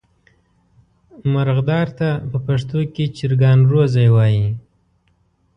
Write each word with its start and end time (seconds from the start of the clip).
مرغدار 1.33 1.87
ته 1.97 2.09
په 2.29 2.37
پښتو 2.45 2.79
کې 2.93 3.03
چرګان 3.17 3.59
روزی 3.71 4.07
وایي. 4.15 4.47